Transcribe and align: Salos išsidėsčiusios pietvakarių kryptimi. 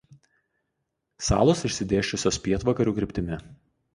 Salos 1.27 1.61
išsidėsčiusios 1.69 2.41
pietvakarių 2.47 2.97
kryptimi. 3.01 3.41